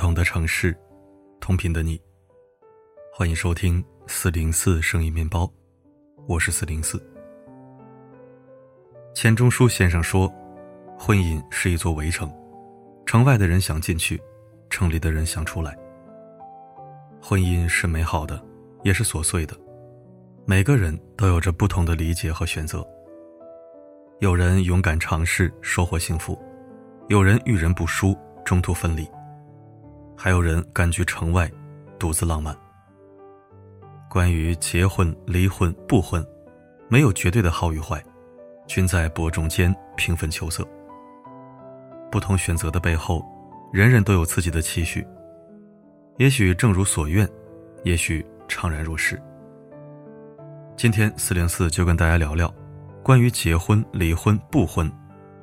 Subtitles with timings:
[0.00, 0.74] 同的城市，
[1.42, 2.00] 同频的你，
[3.12, 5.46] 欢迎收听四零四声音面包，
[6.26, 6.98] 我是四零四。
[9.14, 10.26] 钱钟书先生说
[10.98, 12.32] ：“婚姻是一座围城，
[13.04, 14.18] 城外的人想进去，
[14.70, 15.76] 城里的人想出来。
[17.20, 18.42] 婚姻是美好的，
[18.82, 19.54] 也是琐碎的，
[20.46, 22.82] 每个人都有着不同的理解和选择。
[24.20, 26.34] 有人勇敢尝试，收获幸福；
[27.08, 29.06] 有人遇人不淑，中途分离。”
[30.22, 31.50] 还有人甘居城外，
[31.98, 32.54] 独自浪漫。
[34.06, 36.22] 关于结婚、离婚、不婚，
[36.90, 38.04] 没有绝对的好与坏，
[38.66, 40.62] 均在伯仲间平分秋色。
[42.12, 43.24] 不同选择的背后，
[43.72, 45.02] 人人都有自己的期许。
[46.18, 47.26] 也许正如所愿，
[47.82, 49.18] 也许怅然若失。
[50.76, 52.54] 今天四零四就跟大家聊聊，
[53.02, 54.92] 关于结婚、离婚、不婚，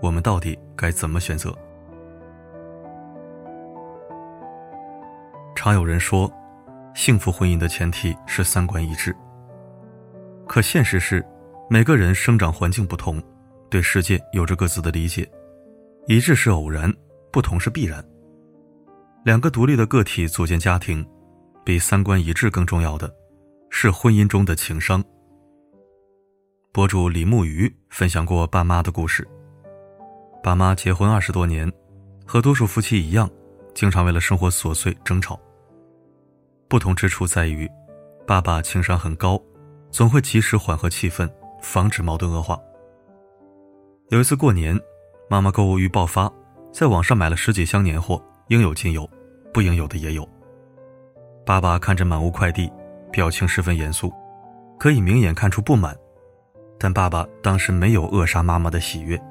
[0.00, 1.54] 我们到底该怎么选择？
[5.62, 6.28] 常有人说，
[6.92, 9.14] 幸福婚姻的前提是三观一致。
[10.44, 11.24] 可现实是，
[11.70, 13.22] 每个人生长环境不同，
[13.70, 15.24] 对世界有着各自的理解，
[16.08, 16.92] 一致是偶然，
[17.30, 18.04] 不同是必然。
[19.24, 21.06] 两个独立的个体组建家庭，
[21.64, 23.08] 比三观一致更重要的，
[23.70, 25.00] 是婚姻中的情商。
[26.72, 29.24] 博主李木鱼分享过爸妈的故事。
[30.42, 31.72] 爸妈结婚二十多年，
[32.26, 33.30] 和多数夫妻一样，
[33.76, 35.38] 经常为了生活琐碎争吵。
[36.72, 37.70] 不同之处在于，
[38.26, 39.38] 爸爸情商很高，
[39.90, 42.58] 总会及时缓和气氛，防止矛盾恶化。
[44.08, 44.80] 有一次过年，
[45.28, 46.32] 妈妈购物欲爆发，
[46.72, 49.06] 在网上买了十几箱年货，应有尽有，
[49.52, 50.26] 不应有的也有。
[51.44, 52.72] 爸爸看着满屋快递，
[53.12, 54.10] 表情十分严肃，
[54.78, 55.94] 可以明眼看出不满。
[56.78, 59.22] 但爸爸当时没有扼杀妈妈的喜悦。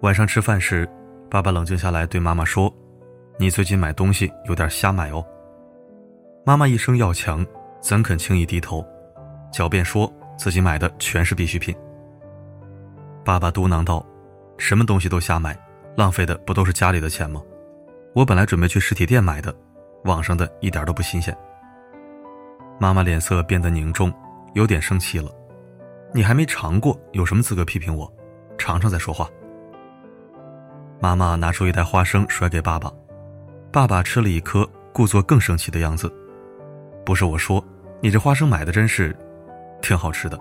[0.00, 0.84] 晚上吃饭时，
[1.30, 2.74] 爸爸冷静下来对妈妈说
[3.38, 5.24] ：“你最近买东西有点瞎买哦。”
[6.46, 7.44] 妈妈一生要强，
[7.80, 8.86] 怎肯轻易低头？
[9.50, 11.74] 狡辩说自己买的全是必需品。
[13.24, 14.04] 爸爸嘟囔道
[14.58, 15.58] ：“什么东西都瞎买，
[15.96, 17.40] 浪费的不都是家里的钱吗？
[18.14, 19.54] 我本来准备去实体店买的，
[20.04, 21.34] 网上的一点都不新鲜。”
[22.78, 24.12] 妈妈脸色变得凝重，
[24.52, 25.30] 有点生气了
[26.12, 28.12] ：“你还没尝过，有什么资格批评我？
[28.58, 29.26] 尝尝再说话。”
[31.00, 32.92] 妈妈拿出一袋花生甩给爸爸，
[33.72, 36.12] 爸爸吃了一颗，故作更生气的样子。
[37.04, 37.62] 不是我说，
[38.00, 39.14] 你这花生买的真是，
[39.82, 40.38] 挺好吃的。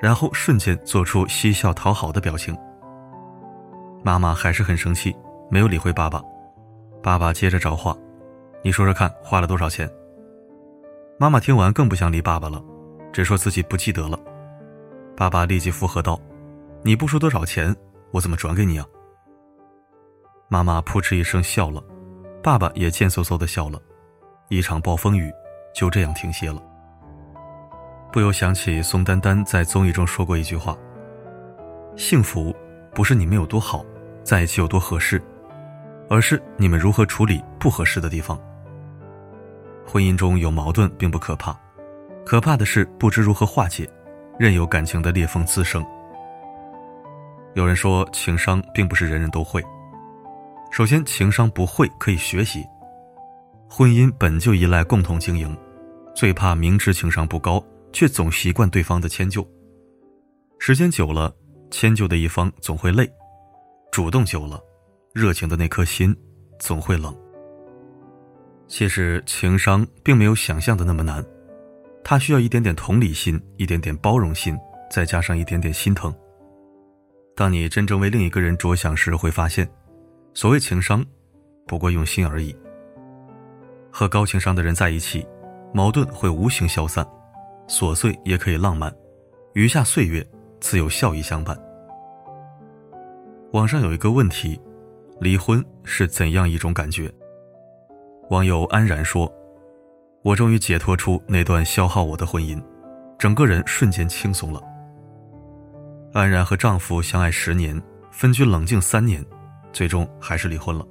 [0.00, 2.56] 然后瞬间做出嬉笑讨好的表情。
[4.02, 5.16] 妈妈还是很生气，
[5.48, 6.20] 没有理会爸爸。
[7.02, 7.96] 爸爸接着找话
[8.62, 9.88] ：“你说说看，花了多少钱？”
[11.18, 12.62] 妈妈听完更不想理爸爸了，
[13.12, 14.18] 只说自己不记得了。
[15.16, 16.20] 爸爸立即附和道
[16.82, 17.74] ：“你不说多少钱，
[18.10, 18.84] 我怎么转给你啊？”
[20.48, 21.82] 妈妈扑哧一声笑了，
[22.42, 23.80] 爸爸也贱嗖嗖的笑了。
[24.52, 25.32] 一场暴风雨
[25.72, 26.62] 就这样停歇了。
[28.12, 30.76] 不由想起宋丹丹在综艺中说过一句话
[31.96, 32.54] ：“幸福
[32.94, 33.82] 不是你们有多好，
[34.22, 35.22] 在一起有多合适，
[36.10, 38.38] 而是你们如何处理不合适的地方。”
[39.88, 41.58] 婚姻中有矛盾并不可怕，
[42.22, 43.88] 可怕的是不知如何化解，
[44.38, 45.82] 任由感情的裂缝滋生。
[47.54, 49.64] 有人说情商并不是人人都会，
[50.70, 52.62] 首先情商不会可以学习。
[53.74, 55.56] 婚姻本就依赖共同经营，
[56.14, 59.48] 最怕明知情商不高，却总习惯对方的迁就。
[60.58, 61.34] 时间久了，
[61.70, 63.06] 迁就的一方总会累；
[63.90, 64.62] 主动久了，
[65.14, 66.14] 热情的那颗心
[66.58, 67.16] 总会冷。
[68.68, 71.24] 其实情商并没有想象的那么难，
[72.04, 74.54] 它需要一点点同理心，一点点包容心，
[74.90, 76.14] 再加上一点点心疼。
[77.34, 79.66] 当你真正为另一个人着想时，会发现，
[80.34, 81.02] 所谓情商，
[81.66, 82.54] 不过用心而已。
[83.92, 85.24] 和高情商的人在一起，
[85.72, 87.06] 矛盾会无形消散，
[87.68, 88.92] 琐碎也可以浪漫，
[89.52, 90.26] 余下岁月
[90.60, 91.56] 自有笑意相伴。
[93.52, 94.58] 网上有一个问题：
[95.20, 97.12] 离婚是怎样一种感觉？
[98.30, 99.30] 网友安然说
[100.24, 102.58] ：“我终于解脱出那段消耗我的婚姻，
[103.18, 104.62] 整个人瞬间轻松了。”
[106.14, 107.80] 安然和丈夫相爱十年，
[108.10, 109.22] 分居冷静三年，
[109.70, 110.86] 最终还是离婚了。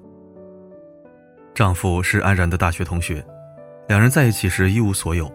[1.54, 3.24] 丈夫是安然的大学同学，
[3.88, 5.32] 两人在一起时一无所有，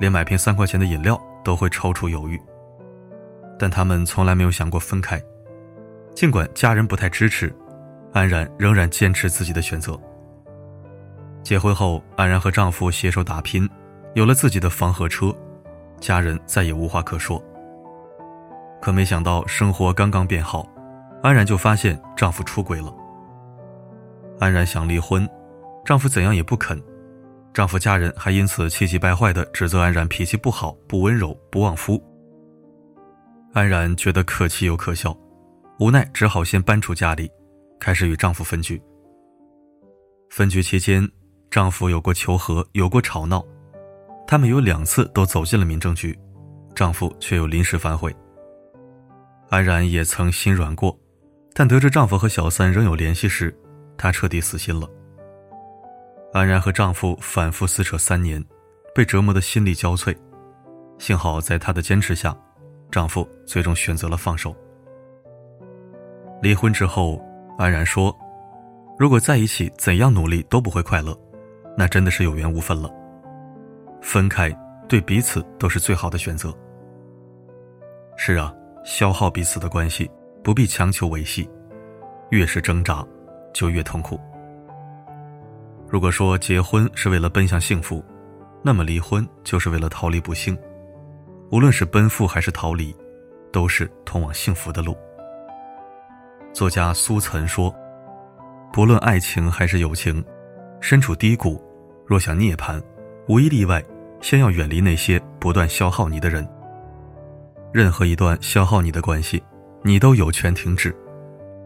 [0.00, 2.40] 连买瓶三块钱的饮料都会踌躇犹豫。
[3.56, 5.22] 但他们从来没有想过分开，
[6.12, 7.54] 尽管家人不太支持，
[8.12, 9.98] 安然仍然坚持自己的选择。
[11.42, 13.68] 结婚后，安然和丈夫携手打拼，
[14.14, 15.32] 有了自己的房和车，
[16.00, 17.42] 家人再也无话可说。
[18.82, 20.66] 可没想到，生活刚刚变好，
[21.22, 22.92] 安然就发现丈夫出轨了。
[24.40, 25.28] 安然想离婚，
[25.84, 26.82] 丈夫怎样也不肯，
[27.52, 32.02] 丈夫家人还因此气急败坏的指责安然脾气不好、不温柔、不旺夫。
[33.52, 35.16] 安然觉得可气又可笑，
[35.78, 37.30] 无奈只好先搬出家里，
[37.78, 38.80] 开始与丈夫分居。
[40.30, 41.06] 分居期间，
[41.50, 43.44] 丈夫有过求和，有过吵闹，
[44.26, 46.18] 他们有两次都走进了民政局，
[46.74, 48.12] 丈夫却又临时反悔。
[49.50, 50.98] 安然也曾心软过，
[51.52, 53.56] 但得知丈夫和小三仍有联系时，
[53.96, 54.88] 她彻底死心了。
[56.34, 58.44] 安然和丈夫反复撕扯三年，
[58.92, 60.12] 被折磨得心力交瘁，
[60.98, 62.36] 幸好在她的坚持下。
[62.90, 64.52] 丈夫最终选择了放手。
[66.42, 67.24] 离婚之后，
[67.56, 68.12] 安然说
[68.98, 71.16] ：“如果在一起，怎样努力都不会快乐，
[71.78, 72.90] 那真的是有缘无分了。
[74.02, 74.52] 分开
[74.88, 76.52] 对彼此都是最好的选择。”
[78.18, 78.52] 是啊，
[78.84, 80.10] 消耗彼此的关系
[80.42, 81.48] 不必强求维系，
[82.30, 83.06] 越是挣扎，
[83.52, 84.18] 就越痛苦。
[85.94, 88.04] 如果说结婚是为了奔向幸福，
[88.64, 90.58] 那么离婚就是为了逃离不幸。
[91.52, 92.92] 无论是奔赴还是逃离，
[93.52, 94.96] 都是通往幸福的路。
[96.52, 97.72] 作家苏岑说
[98.74, 100.20] ：“不论爱情还是友情，
[100.80, 101.62] 身处低谷，
[102.04, 102.82] 若想涅槃，
[103.28, 103.80] 无一例外，
[104.20, 106.44] 先要远离那些不断消耗你的人。
[107.72, 109.40] 任何一段消耗你的关系，
[109.84, 110.92] 你都有权停止，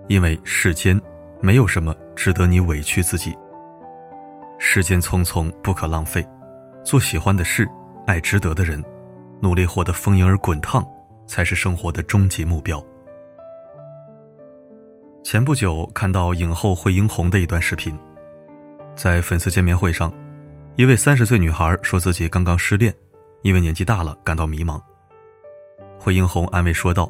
[0.07, 1.01] 因为世间
[1.41, 3.35] 没有什么值得你委屈自己。
[4.59, 6.27] 时间匆匆，不可浪费，
[6.85, 7.69] 做喜欢的事，
[8.07, 8.83] 爱值得的人。”
[9.41, 10.85] 努力活得丰盈而滚烫，
[11.25, 12.85] 才是生活的终极目标。
[15.23, 17.97] 前不久看到影后惠英红的一段视频，
[18.97, 20.13] 在粉丝见面会上，
[20.75, 22.93] 一位三十岁女孩说自己刚刚失恋，
[23.43, 24.83] 因为年纪大了感到迷茫。
[26.01, 27.09] 惠英红安慰说道：“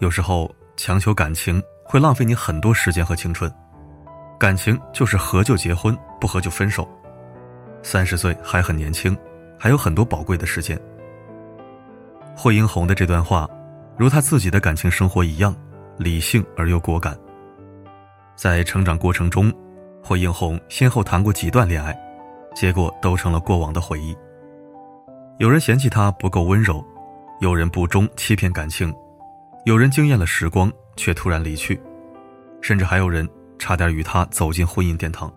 [0.00, 3.50] 有时候强求感情会浪费你很多时间和青春，
[4.38, 6.88] 感情就是合就结婚，不合就分手。
[7.82, 9.16] 三十岁还很年轻，
[9.58, 10.78] 还有很多宝贵的时间。”
[12.36, 13.48] 惠英红的这段话，
[13.96, 15.54] 如她自己的感情生活一样，
[15.96, 17.16] 理性而又果敢。
[18.34, 19.50] 在成长过程中，
[20.02, 21.98] 惠英红先后谈过几段恋爱，
[22.54, 24.14] 结果都成了过往的回忆。
[25.38, 26.84] 有人嫌弃她不够温柔，
[27.40, 28.94] 有人不忠欺骗感情，
[29.64, 31.80] 有人惊艳了时光却突然离去，
[32.60, 33.26] 甚至还有人
[33.58, 35.32] 差点与他走进婚姻殿堂，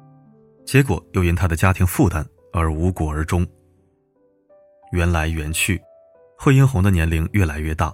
[0.66, 3.45] 结果又因他的家庭负担而无果而终。
[4.92, 5.81] 缘来缘去。
[6.42, 7.94] 惠英红的年龄越来越大，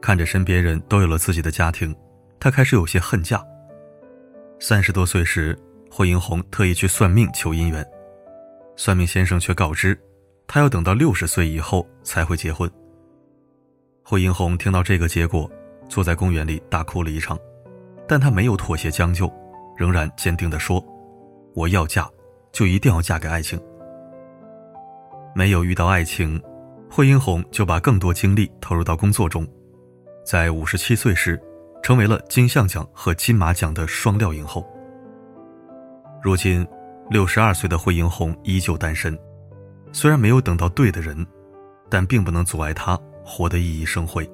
[0.00, 1.94] 看着身边人都有了自己的家庭，
[2.40, 3.40] 她开始有些恨嫁。
[4.58, 5.56] 三十多岁时，
[5.88, 7.86] 惠英红特意去算命求姻缘，
[8.74, 9.96] 算命先生却告知，
[10.48, 12.68] 她要等到六十岁以后才会结婚。
[14.02, 15.48] 惠英红听到这个结果，
[15.88, 17.38] 坐在公园里大哭了一场，
[18.06, 19.32] 但她没有妥协将就，
[19.76, 20.84] 仍然坚定地说
[21.54, 22.08] ：“我要嫁，
[22.52, 23.60] 就一定要嫁给爱情。”
[25.34, 26.40] 没有遇到爱情。
[26.90, 29.48] 惠英红就把更多精力投入到工作中，
[30.26, 31.40] 在五十七岁时，
[31.82, 34.62] 成为了金像奖和金马奖的双料影后。
[36.22, 36.68] 如今，
[37.08, 39.18] 六十二岁的惠英红依旧单身，
[39.90, 41.26] 虽然没有等到对的人，
[41.88, 42.94] 但并不能阻碍她
[43.24, 44.30] 活得熠熠生辉。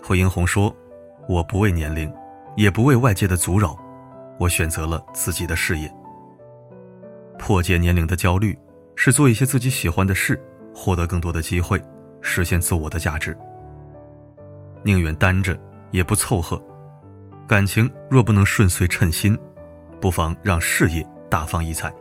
[0.00, 0.72] 惠英红说
[1.30, 2.12] ：“我不为年龄，
[2.56, 3.78] 也不为外界的阻扰，
[4.36, 5.88] 我选择了自己的事业。
[7.38, 8.58] 破解年龄的焦虑，
[8.96, 10.36] 是做一些自己喜欢的事。”
[10.74, 11.80] 获得更多的机会，
[12.20, 13.36] 实现自我的价值。
[14.82, 15.56] 宁愿单着，
[15.92, 16.60] 也不凑合。
[17.46, 19.38] 感情若不能顺遂称心，
[20.00, 21.92] 不妨让事业大放异彩。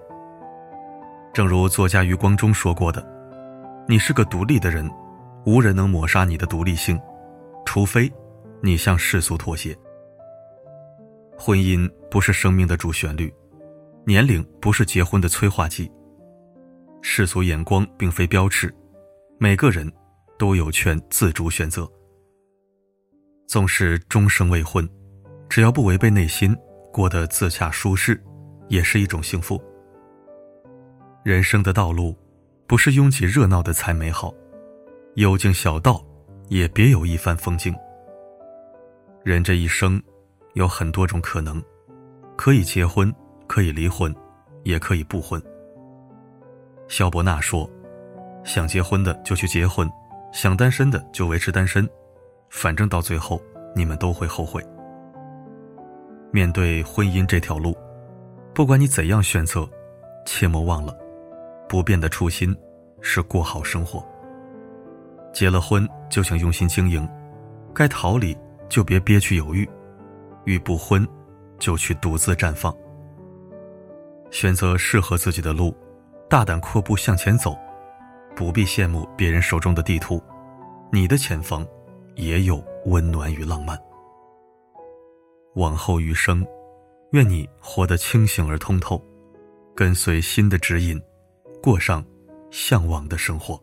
[1.34, 3.06] 正如作家余光中说过的
[3.88, 4.90] ：“你是个独立的人，
[5.46, 7.00] 无人能抹杀你的独立性，
[7.66, 8.12] 除非
[8.62, 9.78] 你向世俗妥协。”
[11.38, 13.34] 婚姻不是生命的主旋律，
[14.06, 15.90] 年龄不是结婚的催化剂。
[17.02, 18.74] 世俗眼光并非标尺，
[19.38, 19.90] 每个人
[20.38, 21.90] 都有权自主选择。
[23.48, 24.88] 纵使终生未婚，
[25.48, 26.54] 只要不违背内心，
[26.92, 28.22] 过得自洽舒适，
[28.68, 29.60] 也是一种幸福。
[31.24, 32.16] 人生的道路，
[32.68, 34.34] 不是拥挤热闹的才美好，
[35.16, 36.06] 幽静小道
[36.50, 37.74] 也别有一番风景。
[39.24, 40.02] 人这一生，
[40.54, 41.62] 有很多种可能，
[42.38, 43.14] 可以结婚，
[43.48, 44.16] 可以离婚，
[44.64, 45.42] 也可以不婚。
[46.88, 47.70] 肖伯纳说
[48.44, 49.90] ：“想结婚的就去结婚，
[50.32, 51.88] 想单身的就维持单身，
[52.50, 53.42] 反正到最后
[53.76, 54.66] 你们都会后悔。
[56.32, 57.78] 面对婚姻这条路，
[58.54, 59.70] 不管你怎样选择，
[60.26, 60.98] 切莫忘了，
[61.68, 62.56] 不变的初心
[63.02, 64.04] 是过好生活。
[65.34, 67.08] 结了婚就想用心经营，
[67.74, 68.36] 该逃离
[68.70, 69.68] 就别憋屈犹豫，
[70.46, 71.06] 欲不婚，
[71.58, 72.74] 就去独自绽放。
[74.32, 75.76] 选择适合自己的路，
[76.30, 77.58] 大胆阔步向前走，
[78.36, 80.22] 不必羡慕别人手中的地图，
[80.92, 81.66] 你的前方
[82.16, 83.78] 也有温暖与浪漫。
[85.56, 86.46] 往后余生，
[87.12, 89.04] 愿你活得清醒而通透，
[89.76, 91.02] 跟随心的指引，
[91.62, 92.06] 过上
[92.52, 93.60] 向往的生活。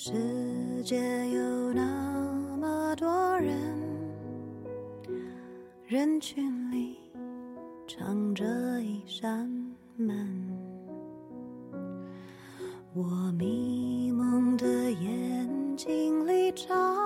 [0.00, 0.12] 世
[0.84, 0.96] 界
[1.30, 1.82] 有那
[2.56, 3.52] 么多人，
[5.88, 6.96] 人群里
[7.88, 8.44] 藏着
[8.80, 9.50] 一扇
[9.96, 10.56] 门，
[12.94, 13.02] 我
[13.36, 16.96] 迷蒙的眼睛里长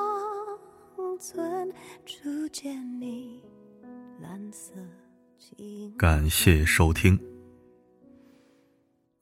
[1.18, 1.72] 存
[2.04, 3.40] 初见你
[4.20, 4.74] 蓝色
[5.38, 5.90] 清。
[5.96, 7.18] 感谢收听。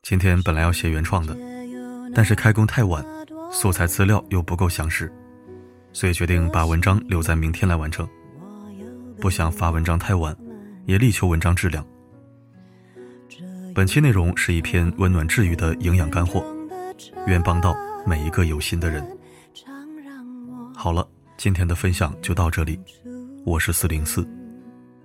[0.02, 1.38] 今天本来要写原创的，
[2.12, 3.06] 但是开工太晚，
[3.50, 5.12] 素材资料又不够详实，
[5.92, 8.08] 所以决定把文章留在明天来完成。
[9.20, 10.36] 不想发文章太晚，
[10.86, 11.84] 也力求文章质量。
[13.74, 16.44] 本期内容是一篇温暖治愈的营养干货，
[17.26, 17.74] 愿帮到
[18.06, 19.06] 每一个有心的人。
[20.74, 21.06] 好了。
[21.40, 22.78] 今天的分享就到这里，
[23.46, 24.28] 我是四零四，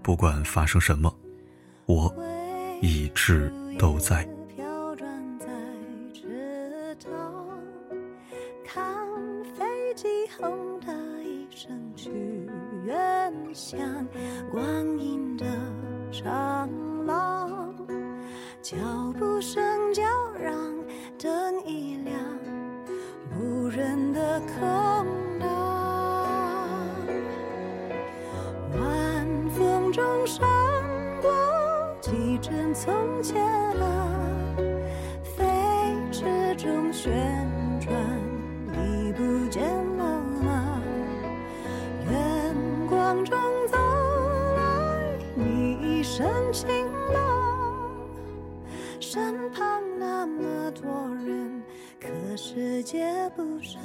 [0.04, 1.10] 不管发生什么，
[1.86, 2.14] 我
[2.82, 3.50] 一直
[3.80, 4.28] 都在。
[13.68, 13.80] 像，
[14.52, 14.64] 光
[15.00, 15.44] 阴的
[16.12, 16.70] 长
[17.08, 17.74] 廊，
[18.62, 18.76] 脚
[19.18, 20.04] 步声叫
[20.40, 20.54] 嚷，
[21.18, 22.16] 灯一亮，
[23.36, 24.85] 无人的空。
[46.16, 46.70] 你一身晴
[47.12, 48.00] 朗，
[49.02, 51.62] 身旁那么多人，
[52.00, 52.08] 可
[52.38, 53.82] 世界不声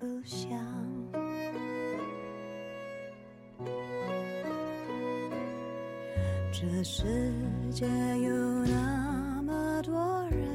[0.00, 0.50] 不响。
[6.50, 7.04] 这世
[7.70, 8.32] 界有
[8.64, 10.48] 那么多人，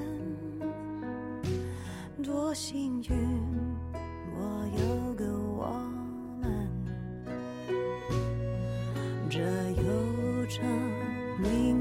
[2.22, 3.16] 多幸运，
[4.36, 5.24] 我有个
[5.56, 5.72] 我
[6.42, 6.70] 们。
[9.30, 10.11] 这有
[11.42, 11.81] 命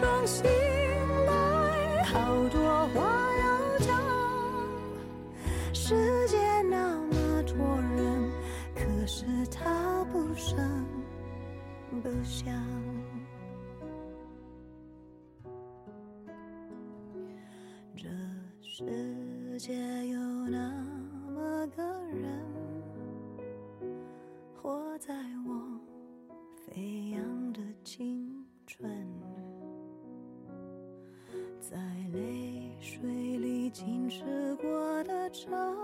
[0.00, 0.44] 中醒
[1.26, 3.02] 来，好多话
[3.36, 3.94] 要讲。
[5.74, 7.54] 世界那么多
[7.94, 8.30] 人。
[8.74, 10.86] 可是他不声
[12.02, 12.50] 不响，
[17.94, 18.08] 这
[18.62, 19.74] 世界
[20.08, 20.82] 有那
[21.34, 21.82] 么个
[22.14, 22.42] 人，
[24.62, 25.14] 活在
[25.46, 25.78] 我
[26.64, 28.88] 飞扬的青春，
[32.90, 35.80] 水里浸湿过的长。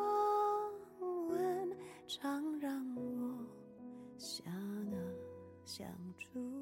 [2.09, 3.03] 常让我
[4.17, 4.97] 想啊
[5.65, 5.87] 想
[6.17, 6.56] 出。